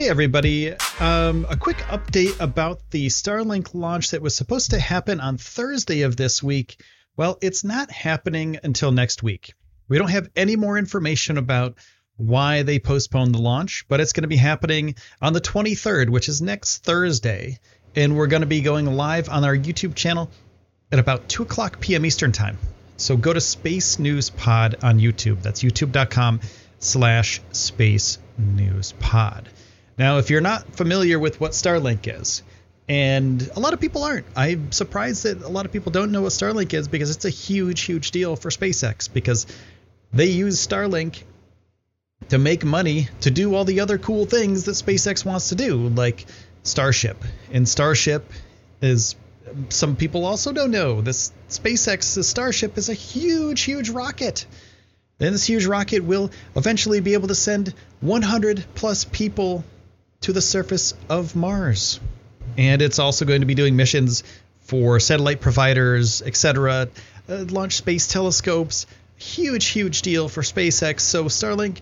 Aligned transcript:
Hey, 0.00 0.08
everybody. 0.08 0.72
Um, 0.98 1.46
a 1.50 1.58
quick 1.58 1.76
update 1.90 2.40
about 2.40 2.90
the 2.90 3.08
Starlink 3.08 3.74
launch 3.74 4.12
that 4.12 4.22
was 4.22 4.34
supposed 4.34 4.70
to 4.70 4.78
happen 4.78 5.20
on 5.20 5.36
Thursday 5.36 6.00
of 6.00 6.16
this 6.16 6.42
week. 6.42 6.82
Well, 7.18 7.36
it's 7.42 7.64
not 7.64 7.90
happening 7.90 8.58
until 8.62 8.92
next 8.92 9.22
week. 9.22 9.52
We 9.88 9.98
don't 9.98 10.08
have 10.08 10.30
any 10.34 10.56
more 10.56 10.78
information 10.78 11.36
about 11.36 11.74
why 12.16 12.62
they 12.62 12.78
postponed 12.78 13.34
the 13.34 13.42
launch, 13.42 13.84
but 13.88 14.00
it's 14.00 14.14
going 14.14 14.22
to 14.22 14.28
be 14.28 14.36
happening 14.36 14.94
on 15.20 15.34
the 15.34 15.40
23rd, 15.42 16.08
which 16.08 16.30
is 16.30 16.40
next 16.40 16.82
Thursday. 16.82 17.58
And 17.94 18.16
we're 18.16 18.26
going 18.26 18.40
to 18.40 18.46
be 18.46 18.62
going 18.62 18.86
live 18.86 19.28
on 19.28 19.44
our 19.44 19.54
YouTube 19.54 19.94
channel 19.94 20.30
at 20.90 20.98
about 20.98 21.28
2 21.28 21.42
o'clock 21.42 21.78
p.m. 21.78 22.06
Eastern 22.06 22.32
Time. 22.32 22.56
So 22.96 23.18
go 23.18 23.34
to 23.34 23.40
Space 23.42 23.98
News 23.98 24.30
Pod 24.30 24.76
on 24.82 24.98
YouTube. 24.98 25.42
That's 25.42 25.62
youtube.com 25.62 26.40
slash 26.78 27.42
Space 27.52 28.16
News 28.38 28.92
Pod. 28.92 29.50
Now, 30.00 30.16
if 30.16 30.30
you're 30.30 30.40
not 30.40 30.76
familiar 30.76 31.18
with 31.18 31.42
what 31.42 31.50
Starlink 31.50 32.08
is, 32.08 32.42
and 32.88 33.50
a 33.54 33.60
lot 33.60 33.74
of 33.74 33.80
people 33.80 34.02
aren't, 34.02 34.24
I'm 34.34 34.72
surprised 34.72 35.24
that 35.24 35.42
a 35.42 35.48
lot 35.48 35.66
of 35.66 35.72
people 35.72 35.92
don't 35.92 36.10
know 36.10 36.22
what 36.22 36.32
Starlink 36.32 36.72
is 36.72 36.88
because 36.88 37.10
it's 37.10 37.26
a 37.26 37.28
huge, 37.28 37.82
huge 37.82 38.10
deal 38.10 38.34
for 38.34 38.48
SpaceX 38.48 39.12
because 39.12 39.46
they 40.10 40.28
use 40.28 40.66
Starlink 40.66 41.22
to 42.30 42.38
make 42.38 42.64
money 42.64 43.10
to 43.20 43.30
do 43.30 43.54
all 43.54 43.66
the 43.66 43.80
other 43.80 43.98
cool 43.98 44.24
things 44.24 44.64
that 44.64 44.72
SpaceX 44.72 45.22
wants 45.22 45.50
to 45.50 45.54
do, 45.54 45.88
like 45.88 46.24
Starship. 46.62 47.22
And 47.52 47.68
Starship 47.68 48.32
is 48.80 49.16
some 49.68 49.96
people 49.96 50.24
also 50.24 50.50
don't 50.52 50.70
know 50.70 51.02
this 51.02 51.30
SpaceX 51.50 52.24
Starship 52.24 52.78
is 52.78 52.88
a 52.88 52.94
huge, 52.94 53.60
huge 53.60 53.90
rocket. 53.90 54.46
And 55.20 55.34
this 55.34 55.44
huge 55.44 55.66
rocket 55.66 56.04
will 56.04 56.30
eventually 56.56 57.00
be 57.00 57.12
able 57.12 57.28
to 57.28 57.34
send 57.34 57.74
100 58.00 58.64
plus 58.74 59.04
people 59.04 59.62
to 60.20 60.32
the 60.32 60.40
surface 60.40 60.94
of 61.08 61.34
Mars. 61.34 62.00
And 62.56 62.82
it's 62.82 62.98
also 62.98 63.24
going 63.24 63.40
to 63.40 63.46
be 63.46 63.54
doing 63.54 63.76
missions 63.76 64.22
for 64.60 65.00
satellite 65.00 65.40
providers, 65.40 66.22
etc., 66.22 66.88
uh, 67.28 67.44
launch 67.48 67.76
space 67.76 68.06
telescopes. 68.06 68.86
Huge, 69.16 69.66
huge 69.66 70.02
deal 70.02 70.28
for 70.28 70.42
SpaceX. 70.42 71.00
So 71.00 71.24
Starlink 71.24 71.78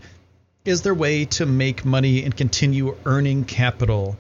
is 0.65 0.83
their 0.83 0.95
way 0.95 1.25
to 1.25 1.47
make 1.47 1.85
money 1.85 2.25
and 2.25 2.37
continue 2.37 2.97
earning 3.05 3.45
capital 3.45 4.17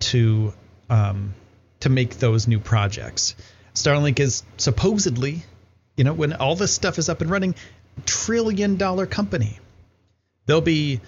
to 0.00 0.52
um, 0.90 1.34
to 1.80 1.88
make 1.88 2.18
those 2.18 2.46
new 2.48 2.58
projects. 2.58 3.34
Starlink 3.74 4.20
is 4.20 4.42
supposedly, 4.56 5.42
you 5.96 6.04
know, 6.04 6.12
when 6.12 6.32
all 6.32 6.56
this 6.56 6.72
stuff 6.72 6.98
is 6.98 7.08
up 7.08 7.20
and 7.20 7.30
running, 7.30 7.54
trillion 8.06 8.76
dollar 8.76 9.06
company. 9.06 9.58
They'll 10.46 10.60
be 10.60 11.00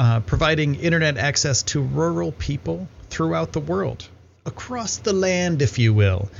uh, 0.00 0.18
providing 0.20 0.76
internet 0.76 1.18
access 1.18 1.62
to 1.62 1.82
rural 1.82 2.32
people 2.32 2.88
throughout 3.10 3.52
the 3.52 3.60
world, 3.60 4.08
across 4.46 4.96
the 4.96 5.12
land, 5.12 5.60
if 5.60 5.78
you 5.78 5.92
will. 5.92 6.30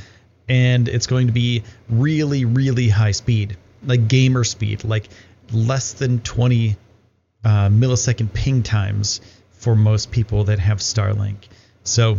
And 0.48 0.88
it's 0.88 1.06
going 1.06 1.26
to 1.26 1.34
be 1.34 1.62
really, 1.86 2.46
really 2.46 2.88
high 2.88 3.10
speed, 3.10 3.58
like 3.84 4.08
gamer 4.08 4.44
speed, 4.44 4.84
like 4.84 5.10
less 5.52 5.92
than 5.92 6.20
20 6.20 6.74
uh, 7.44 7.68
millisecond 7.68 8.32
ping 8.32 8.62
times 8.62 9.20
for 9.50 9.76
most 9.76 10.10
people 10.10 10.44
that 10.44 10.58
have 10.58 10.78
Starlink. 10.78 11.36
So 11.84 12.18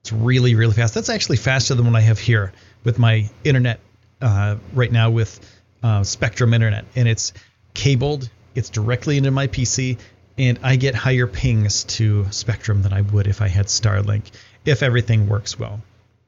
it's 0.00 0.12
really, 0.12 0.54
really 0.54 0.72
fast. 0.72 0.94
That's 0.94 1.10
actually 1.10 1.36
faster 1.36 1.74
than 1.74 1.84
what 1.84 1.94
I 1.94 2.00
have 2.00 2.18
here 2.18 2.54
with 2.84 2.98
my 2.98 3.28
internet 3.44 3.80
uh, 4.22 4.56
right 4.72 4.90
now 4.90 5.10
with 5.10 5.38
uh, 5.82 6.04
Spectrum 6.04 6.54
Internet. 6.54 6.86
And 6.96 7.06
it's 7.06 7.34
cabled, 7.74 8.30
it's 8.54 8.70
directly 8.70 9.18
into 9.18 9.30
my 9.30 9.46
PC, 9.46 9.98
and 10.38 10.58
I 10.62 10.76
get 10.76 10.94
higher 10.94 11.26
pings 11.26 11.84
to 11.84 12.30
Spectrum 12.30 12.82
than 12.82 12.92
I 12.92 13.00
would 13.00 13.26
if 13.26 13.42
I 13.42 13.48
had 13.48 13.66
Starlink, 13.66 14.30
if 14.64 14.82
everything 14.82 15.28
works 15.28 15.58
well. 15.58 15.80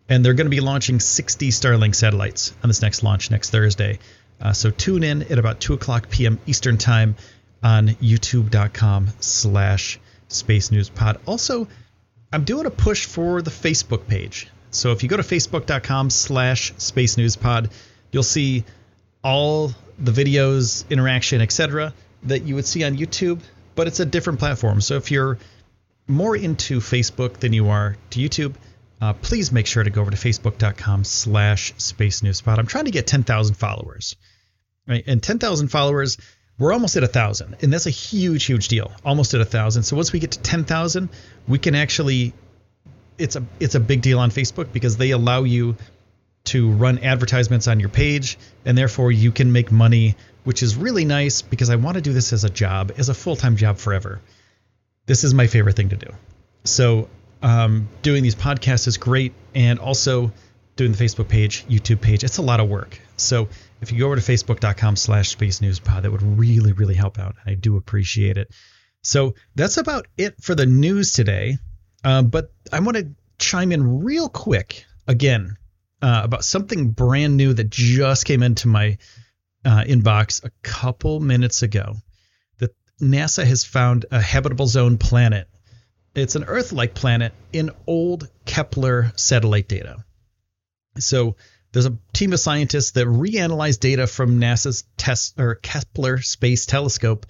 And 0.09 0.25
they're 0.25 0.34
going 0.34 0.47
to 0.47 0.50
be 0.50 0.60
launching 0.60 0.98
60 0.98 1.50
Starlink 1.50 1.94
satellites 1.94 2.53
on 2.62 2.69
this 2.69 2.82
next 2.82 3.04
launch 3.04 3.31
next 3.31 3.50
Thursday. 3.50 4.00
Uh, 4.41 4.53
so 4.53 4.70
tune 4.70 5.04
in 5.04 5.22
at 5.22 5.38
about 5.38 5.60
2 5.60 5.75
o'clock 5.75 6.10
p.m. 6.10 6.41
Eastern 6.47 6.78
Time 6.78 7.15
on 7.62 7.88
youtube.com 7.88 9.09
slash 9.20 10.00
space 10.28 10.72
news 10.72 10.88
pod. 10.88 11.20
Also, 11.26 11.69
I'm 12.32 12.44
doing 12.44 12.66
a 12.66 12.70
push 12.70 13.06
for 13.06 13.43
the 13.43 13.50
Facebook 13.50 14.09
page. 14.09 14.49
So 14.70 14.93
if 14.93 15.03
you 15.03 15.09
go 15.09 15.16
to 15.16 15.22
facebook.com 15.22 16.10
slash 16.10 16.72
space 16.78 17.16
news 17.16 17.37
pod, 17.37 17.70
you'll 18.10 18.22
see 18.22 18.65
all 19.22 19.72
the 19.99 20.12
videos, 20.12 20.88
interaction, 20.88 21.41
etc. 21.43 21.93
that 22.25 22.43
you 22.43 22.54
would 22.54 22.66
see 22.66 22.82
on 22.82 22.97
YouTube 22.97 23.41
but 23.75 23.86
it's 23.86 24.00
a 24.00 24.06
different 24.06 24.38
platform. 24.38 24.81
So 24.81 24.97
if 24.97 25.10
you're 25.10 25.38
more 26.08 26.36
into 26.36 26.81
Facebook 26.81 27.34
than 27.38 27.53
you 27.53 27.69
are 27.69 27.97
to 28.10 28.20
YouTube, 28.20 28.54
uh, 29.00 29.14
please 29.14 29.50
make 29.53 29.66
sure 29.66 29.82
to 29.82 29.91
go 29.91 30.03
over 30.03 30.10
to 30.10 30.16
facebook.com 30.16 31.04
slash 31.04 31.72
space. 31.78 32.22
I'm 32.47 32.66
trying 32.66 32.84
to 32.84 32.91
get 32.91 33.06
10,000 33.06 33.54
followers, 33.54 34.16
right? 34.86 35.04
And 35.06 35.22
10,000 35.22 35.69
followers, 35.69 36.19
we're 36.58 36.75
almost 36.75 36.97
at 36.97 37.03
a 37.03 37.08
thousand, 37.08 37.56
and 37.62 37.72
that's 37.72 37.86
a 37.86 37.91
huge, 37.91 38.44
huge 38.44 38.69
deal. 38.69 38.92
Almost 39.03 39.32
at 39.32 39.41
a 39.41 39.47
thousand. 39.47 39.84
So 39.84 39.97
once 39.97 40.12
we 40.12 40.19
get 40.19 40.32
to 40.32 40.41
10,000, 40.41 41.08
we 41.48 41.58
can 41.58 41.75
actually, 41.75 42.34
it's 43.16 43.37
a 43.37 43.44
it's 43.58 43.75
a 43.75 43.81
big 43.81 44.02
deal 44.02 44.19
on 44.19 44.31
Facebook 44.31 44.70
because 44.70 44.98
they 44.98 45.12
allow 45.12 45.44
you 45.44 45.76
to 46.44 46.70
run 46.70 46.98
advertisements 46.98 47.68
on 47.68 47.80
your 47.80 47.88
page, 47.88 48.38
and 48.64 48.76
therefore 48.76 49.12
you 49.12 49.32
can 49.32 49.52
make 49.52 49.70
money 49.70 50.16
which 50.44 50.62
is 50.62 50.76
really 50.76 51.04
nice 51.04 51.42
because 51.42 51.70
I 51.70 51.76
want 51.76 51.96
to 51.96 52.00
do 52.00 52.12
this 52.12 52.32
as 52.32 52.44
a 52.44 52.50
job, 52.50 52.92
as 52.96 53.08
a 53.08 53.14
full 53.14 53.36
time 53.36 53.56
job 53.56 53.78
forever. 53.78 54.20
This 55.06 55.24
is 55.24 55.34
my 55.34 55.46
favorite 55.46 55.76
thing 55.76 55.90
to 55.90 55.96
do. 55.96 56.12
So, 56.64 57.08
um, 57.42 57.88
doing 58.02 58.22
these 58.22 58.34
podcasts 58.34 58.86
is 58.86 58.98
great, 58.98 59.32
and 59.54 59.78
also 59.78 60.32
doing 60.76 60.92
the 60.92 60.98
Facebook 60.98 61.28
page, 61.28 61.64
YouTube 61.66 62.00
page, 62.00 62.22
it's 62.22 62.38
a 62.38 62.42
lot 62.42 62.60
of 62.60 62.68
work. 62.68 62.98
So, 63.16 63.48
if 63.80 63.92
you 63.92 63.98
go 63.98 64.06
over 64.06 64.16
to 64.16 64.22
facebook.com 64.22 64.96
slash 64.96 65.30
space 65.30 65.60
news 65.60 65.78
pod, 65.78 66.02
that 66.02 66.12
would 66.12 66.22
really, 66.22 66.72
really 66.72 66.94
help 66.94 67.18
out. 67.18 67.36
I 67.44 67.54
do 67.54 67.76
appreciate 67.76 68.36
it. 68.36 68.50
So, 69.02 69.34
that's 69.54 69.78
about 69.78 70.06
it 70.16 70.43
for 70.43 70.54
the 70.54 70.66
news 70.66 71.12
today. 71.12 71.58
Uh, 72.04 72.22
but 72.22 72.52
I 72.72 72.81
want 72.81 72.96
to 72.96 73.10
chime 73.38 73.72
in 73.72 74.02
real 74.02 74.28
quick 74.28 74.84
again 75.06 75.56
uh, 76.02 76.20
about 76.25 76.44
something 76.44 76.91
brand 76.91 77.37
new 77.37 77.52
that 77.52 77.70
just 77.70 78.25
came 78.25 78.43
into 78.43 78.69
my 78.69 78.99
uh, 79.64 79.85
inbox 79.87 80.44
a 80.44 80.50
couple 80.62 81.20
minutes 81.20 81.62
ago 81.62 81.94
that 82.58 82.75
NASA 83.00 83.44
has 83.44 83.64
found 83.64 84.06
a 84.11 84.20
habitable 84.20 84.67
zone 84.67 84.99
planet. 84.99 85.49
It's 86.14 86.35
an 86.35 86.44
Earth 86.44 86.73
like 86.73 86.94
planet 86.94 87.32
in 87.52 87.70
old 87.87 88.29
Kepler 88.44 89.12
satellite 89.17 89.69
data. 89.69 90.05
So 90.99 91.37
there's 91.73 91.87
a 91.87 91.99
team 92.12 92.32
of 92.32 92.41
scientists 92.41 92.93
that 92.93 93.06
reanalyzed 93.06 93.81
data 93.81 94.06
from 94.06 94.41
NASA's 94.41 94.85
test 94.96 95.38
or 95.38 95.55
Kepler 95.55 96.20
Space 96.20 96.67
Telescope, 96.67 97.26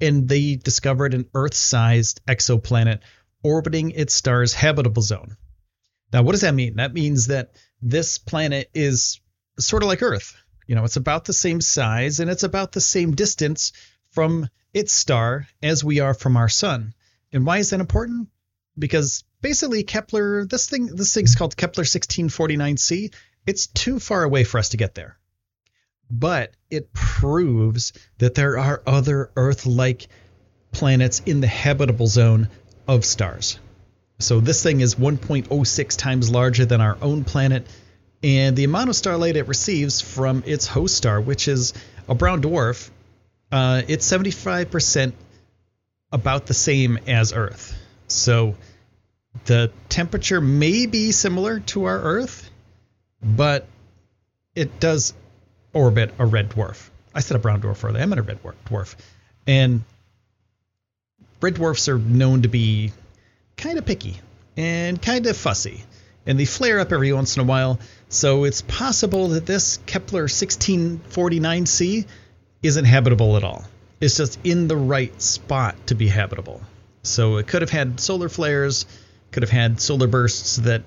and 0.00 0.28
they 0.28 0.56
discovered 0.56 1.14
an 1.14 1.26
Earth-sized 1.32 2.20
exoplanet 2.26 3.00
orbiting 3.44 3.92
its 3.92 4.14
star's 4.14 4.52
habitable 4.52 5.02
zone. 5.02 5.36
Now, 6.12 6.22
what 6.22 6.32
does 6.32 6.40
that 6.40 6.54
mean? 6.54 6.76
That 6.76 6.94
means 6.94 7.28
that 7.28 7.52
this 7.84 8.16
planet 8.16 8.70
is 8.74 9.20
sort 9.58 9.82
of 9.82 9.88
like 9.88 10.02
Earth 10.02 10.34
You 10.66 10.74
know, 10.74 10.84
it's 10.84 10.96
about 10.96 11.26
the 11.26 11.34
same 11.34 11.60
size 11.60 12.18
and 12.18 12.30
it's 12.30 12.42
about 12.42 12.72
the 12.72 12.80
same 12.80 13.14
distance 13.14 13.72
from 14.12 14.48
its 14.72 14.92
star 14.92 15.46
as 15.62 15.84
we 15.84 16.00
are 16.00 16.14
from 16.14 16.38
our 16.38 16.48
sun. 16.48 16.94
And 17.32 17.44
why 17.44 17.58
is 17.58 17.70
that 17.70 17.80
important? 17.80 18.28
Because 18.76 19.22
basically 19.42 19.82
Kepler, 19.82 20.46
this 20.46 20.68
thing, 20.68 20.86
this 20.86 21.12
thing's 21.12 21.34
called 21.34 21.56
Kepler 21.56 21.84
1649c. 21.84 23.14
It's 23.46 23.66
too 23.66 24.00
far 24.00 24.24
away 24.24 24.44
for 24.44 24.58
us 24.58 24.70
to 24.70 24.78
get 24.78 24.94
there. 24.94 25.18
But 26.10 26.54
it 26.70 26.92
proves 26.92 27.92
that 28.18 28.34
there 28.34 28.58
are 28.58 28.82
other 28.86 29.30
Earth-like 29.36 30.08
planets 30.72 31.20
in 31.26 31.40
the 31.40 31.46
habitable 31.46 32.06
zone 32.06 32.48
of 32.88 33.04
stars. 33.04 33.58
So 34.18 34.40
this 34.40 34.62
thing 34.62 34.80
is 34.80 34.94
1.06 34.94 35.98
times 35.98 36.30
larger 36.30 36.64
than 36.64 36.80
our 36.80 36.96
own 37.02 37.24
planet, 37.24 37.66
and 38.22 38.56
the 38.56 38.64
amount 38.64 38.88
of 38.88 38.96
starlight 38.96 39.36
it 39.36 39.48
receives 39.48 40.00
from 40.00 40.42
its 40.46 40.66
host 40.66 40.96
star, 40.96 41.20
which 41.20 41.48
is 41.48 41.74
a 42.08 42.14
brown 42.14 42.42
dwarf, 42.42 42.90
uh, 43.52 43.82
it's 43.86 44.10
75% 44.10 45.12
about 46.12 46.46
the 46.46 46.54
same 46.54 46.98
as 47.06 47.32
Earth. 47.32 47.76
So 48.08 48.56
the 49.44 49.70
temperature 49.88 50.40
may 50.40 50.86
be 50.86 51.12
similar 51.12 51.60
to 51.60 51.84
our 51.84 52.00
Earth, 52.00 52.50
but 53.22 53.66
it 54.54 54.80
does 54.80 55.12
orbit 55.72 56.14
a 56.18 56.26
red 56.26 56.50
dwarf. 56.50 56.88
I 57.14 57.20
said 57.20 57.36
a 57.36 57.40
brown 57.40 57.60
dwarf 57.60 57.84
earlier. 57.84 58.02
I 58.02 58.06
meant 58.06 58.20
a 58.20 58.22
red 58.22 58.38
dwarf. 58.66 58.94
And 59.46 59.82
red 61.40 61.54
dwarfs 61.54 61.88
are 61.88 61.98
known 61.98 62.42
to 62.42 62.48
be 62.48 62.92
kind 63.56 63.78
of 63.78 63.86
picky 63.86 64.20
and 64.56 65.00
kind 65.00 65.26
of 65.26 65.36
fussy. 65.36 65.84
And 66.26 66.38
they 66.38 66.46
flare 66.46 66.80
up 66.80 66.92
every 66.92 67.12
once 67.12 67.36
in 67.36 67.42
a 67.42 67.46
while. 67.46 67.78
So 68.08 68.44
it's 68.44 68.62
possible 68.62 69.28
that 69.28 69.44
this 69.44 69.78
Kepler 69.86 70.26
1649c 70.26 72.06
isn't 72.62 72.84
habitable 72.84 73.36
at 73.36 73.44
all. 73.44 73.64
It's 74.00 74.16
just 74.16 74.38
in 74.44 74.68
the 74.68 74.76
right 74.76 75.20
spot 75.20 75.76
to 75.88 75.94
be 75.94 76.08
habitable. 76.08 76.62
So 77.02 77.36
it 77.36 77.46
could 77.46 77.62
have 77.62 77.70
had 77.70 78.00
solar 78.00 78.28
flares, 78.28 78.86
could 79.32 79.42
have 79.42 79.50
had 79.50 79.80
solar 79.80 80.06
bursts 80.06 80.56
that 80.56 80.82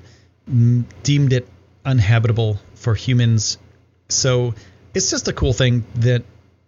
deemed 1.04 1.34
it 1.34 1.48
uninhabitable 1.86 2.58
for 2.76 2.96
humans. 2.96 3.58
So 4.10 4.56
it's 4.94 5.12
just 5.12 5.28
a 5.28 5.34
cool 5.34 5.54
thing 5.54 5.86
that 5.96 6.24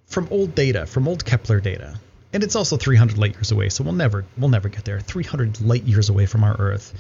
from 0.06 0.28
old 0.30 0.54
data, 0.54 0.86
from 0.86 1.08
old 1.08 1.26
Kepler 1.26 1.60
data, 1.60 2.00
and 2.32 2.44
it's 2.44 2.56
also 2.56 2.78
300 2.78 3.18
light 3.18 3.34
years 3.34 3.52
away, 3.52 3.70
so 3.70 3.84
we'll 3.84 3.94
never 3.94 4.26
we'll 4.38 4.50
never 4.50 4.70
get 4.70 4.86
there. 4.86 5.00
300 5.00 5.62
light 5.62 5.84
years 5.84 6.10
away 6.10 6.26
from 6.26 6.44
our 6.44 6.56
Earth. 6.56 6.94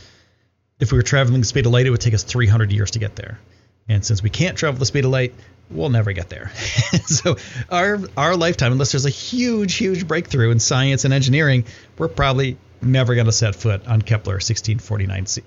If 0.79 0.91
we 0.91 0.97
were 0.97 1.03
traveling 1.03 1.41
the 1.41 1.45
speed 1.45 1.65
of 1.65 1.71
light, 1.71 1.85
it 1.85 1.89
would 1.89 2.01
take 2.01 2.13
us 2.13 2.23
300 2.23 2.71
years 2.71 2.91
to 2.91 2.99
get 2.99 3.15
there. 3.15 3.39
And 3.87 4.05
since 4.05 4.23
we 4.23 4.29
can't 4.29 4.57
travel 4.57 4.79
the 4.79 4.85
speed 4.85 5.03
of 5.03 5.11
light, 5.11 5.33
we'll 5.69 5.89
never 5.89 6.13
get 6.13 6.29
there. 6.29 6.51
so 7.05 7.37
our 7.69 7.99
our 8.17 8.35
lifetime, 8.35 8.71
unless 8.71 8.91
there's 8.91 9.05
a 9.05 9.11
huge 9.11 9.75
huge 9.75 10.07
breakthrough 10.07 10.51
in 10.51 10.59
science 10.59 11.05
and 11.05 11.13
engineering, 11.13 11.65
we're 11.97 12.07
probably 12.07 12.57
never 12.81 13.13
going 13.15 13.25
to 13.25 13.31
set 13.31 13.55
foot 13.55 13.87
on 13.87 14.01
Kepler 14.01 14.39
1649c. 14.39 15.43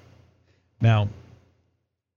Now, 0.80 1.08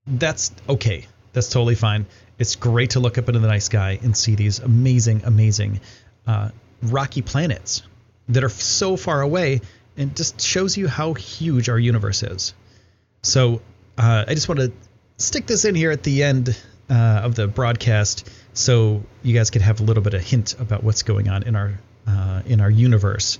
that's 0.06 0.52
okay. 0.68 1.06
That's 1.32 1.48
totally 1.48 1.74
fine. 1.74 2.06
It's 2.38 2.56
great 2.56 2.90
to 2.90 3.00
look 3.00 3.18
up 3.18 3.28
into 3.28 3.40
the 3.40 3.48
night 3.48 3.62
sky 3.62 3.98
and 4.02 4.16
see 4.16 4.34
these 4.34 4.58
amazing, 4.58 5.22
amazing 5.24 5.80
uh, 6.26 6.50
rocky 6.82 7.22
planets 7.22 7.82
that 8.28 8.44
are 8.44 8.48
so 8.48 8.96
far 8.96 9.22
away 9.22 9.60
and 9.96 10.14
just 10.16 10.40
shows 10.40 10.76
you 10.76 10.88
how 10.88 11.14
huge 11.14 11.68
our 11.68 11.78
universe 11.78 12.22
is. 12.22 12.54
So 13.22 13.60
uh, 13.96 14.24
I 14.28 14.34
just 14.34 14.48
want 14.48 14.60
to 14.60 14.72
stick 15.16 15.46
this 15.46 15.64
in 15.64 15.74
here 15.74 15.90
at 15.90 16.02
the 16.02 16.22
end 16.22 16.56
uh, 16.90 16.94
of 16.94 17.34
the 17.34 17.48
broadcast 17.48 18.28
so 18.52 19.02
you 19.22 19.34
guys 19.34 19.50
can 19.50 19.62
have 19.62 19.80
a 19.80 19.82
little 19.82 20.02
bit 20.02 20.14
of 20.14 20.22
hint 20.22 20.54
about 20.58 20.82
what's 20.82 21.02
going 21.02 21.28
on 21.28 21.42
in 21.42 21.56
our 21.56 21.78
uh, 22.06 22.42
in 22.46 22.60
our 22.60 22.70
universe. 22.70 23.38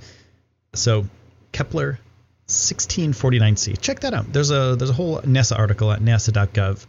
So 0.75 1.07
Kepler 1.53 1.99
1649c. 2.49 3.81
Check 3.81 4.01
that 4.01 4.15
out. 4.15 4.33
There's 4.33 4.51
a 4.51 4.77
there's 4.77 4.91
a 4.91 4.95
whole 4.95 5.21
NASA 5.21 5.59
article 5.59 5.91
at 5.93 6.01
nasa.gov 6.01 6.85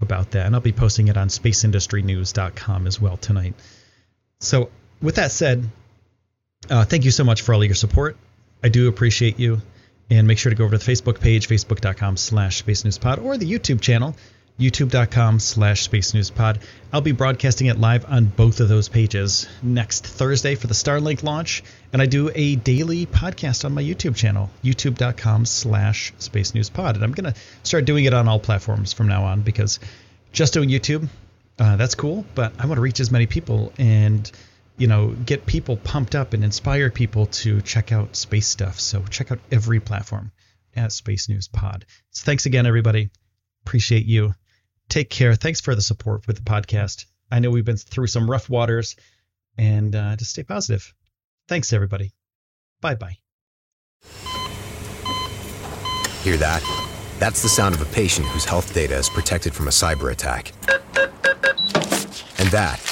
about 0.00 0.32
that, 0.32 0.46
and 0.46 0.54
I'll 0.54 0.60
be 0.60 0.72
posting 0.72 1.08
it 1.08 1.16
on 1.16 1.28
spaceindustrynews.com 1.28 2.86
as 2.86 3.00
well 3.00 3.16
tonight. 3.16 3.54
So 4.40 4.70
with 5.00 5.16
that 5.16 5.30
said, 5.30 5.68
uh, 6.70 6.84
thank 6.84 7.04
you 7.04 7.10
so 7.10 7.24
much 7.24 7.42
for 7.42 7.54
all 7.54 7.64
your 7.64 7.74
support. 7.74 8.16
I 8.62 8.68
do 8.68 8.88
appreciate 8.88 9.38
you. 9.38 9.60
And 10.10 10.26
make 10.26 10.38
sure 10.38 10.50
to 10.50 10.56
go 10.56 10.64
over 10.64 10.76
to 10.76 10.84
the 10.84 10.92
Facebook 10.92 11.20
page, 11.20 11.48
facebook.com 11.48 12.16
slash 12.18 12.58
space 12.58 12.84
news 12.84 12.98
pod, 12.98 13.18
or 13.18 13.38
the 13.38 13.50
YouTube 13.50 13.80
channel, 13.80 14.14
youtube.com 14.60 15.40
slash 15.40 15.82
space 15.82 16.12
news 16.12 16.28
pod. 16.28 16.58
I'll 16.92 17.00
be 17.00 17.12
broadcasting 17.12 17.68
it 17.68 17.78
live 17.78 18.04
on 18.06 18.26
both 18.26 18.60
of 18.60 18.68
those 18.68 18.90
pages 18.90 19.48
next 19.62 20.06
Thursday 20.06 20.54
for 20.54 20.66
the 20.66 20.74
Starlink 20.74 21.22
launch. 21.22 21.64
And 21.94 22.02
I 22.02 22.06
do 22.06 22.30
a 22.34 22.56
daily 22.56 23.06
podcast 23.06 23.64
on 23.64 23.72
my 23.72 23.82
YouTube 23.82 24.14
channel, 24.14 24.50
youtube.com 24.62 25.46
slash 25.46 26.12
space 26.18 26.54
news 26.54 26.68
pod. 26.68 26.96
And 26.96 27.04
I'm 27.04 27.12
going 27.12 27.32
to 27.32 27.40
start 27.62 27.86
doing 27.86 28.04
it 28.04 28.12
on 28.12 28.28
all 28.28 28.40
platforms 28.40 28.92
from 28.92 29.08
now 29.08 29.24
on 29.24 29.40
because 29.40 29.80
just 30.32 30.52
doing 30.52 30.68
YouTube, 30.68 31.08
uh, 31.58 31.76
that's 31.76 31.94
cool, 31.94 32.26
but 32.34 32.52
I 32.58 32.66
want 32.66 32.76
to 32.76 32.82
reach 32.82 33.00
as 33.00 33.10
many 33.10 33.26
people 33.26 33.72
and– 33.78 34.30
you 34.82 34.88
know, 34.88 35.14
get 35.24 35.46
people 35.46 35.76
pumped 35.76 36.16
up 36.16 36.34
and 36.34 36.42
inspire 36.42 36.90
people 36.90 37.26
to 37.26 37.60
check 37.60 37.92
out 37.92 38.16
space 38.16 38.48
stuff. 38.48 38.80
So 38.80 39.04
check 39.04 39.30
out 39.30 39.38
every 39.52 39.78
platform 39.78 40.32
at 40.74 40.90
Space 40.90 41.28
News 41.28 41.46
Pod. 41.46 41.86
So 42.10 42.24
thanks 42.24 42.46
again, 42.46 42.66
everybody. 42.66 43.10
Appreciate 43.64 44.06
you. 44.06 44.34
Take 44.88 45.08
care. 45.08 45.36
Thanks 45.36 45.60
for 45.60 45.76
the 45.76 45.82
support 45.82 46.26
with 46.26 46.34
the 46.34 46.42
podcast. 46.42 47.04
I 47.30 47.38
know 47.38 47.50
we've 47.50 47.64
been 47.64 47.76
through 47.76 48.08
some 48.08 48.28
rough 48.28 48.50
waters, 48.50 48.96
and 49.56 49.94
uh, 49.94 50.16
just 50.16 50.32
stay 50.32 50.42
positive. 50.42 50.92
Thanks, 51.46 51.72
everybody. 51.72 52.10
Bye 52.80 52.96
bye. 52.96 53.18
Hear 56.24 56.36
that? 56.38 56.60
That's 57.20 57.40
the 57.40 57.48
sound 57.48 57.76
of 57.76 57.82
a 57.82 57.94
patient 57.94 58.26
whose 58.26 58.44
health 58.44 58.74
data 58.74 58.96
is 58.96 59.08
protected 59.08 59.54
from 59.54 59.68
a 59.68 59.70
cyber 59.70 60.10
attack. 60.10 60.50
And 62.40 62.48
that 62.48 62.91